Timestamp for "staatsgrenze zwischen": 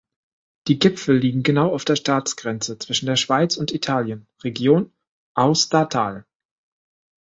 1.95-3.05